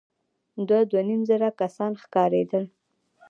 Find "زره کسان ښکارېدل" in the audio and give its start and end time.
1.29-2.65